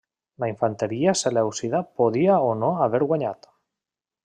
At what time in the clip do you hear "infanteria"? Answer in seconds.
0.51-1.13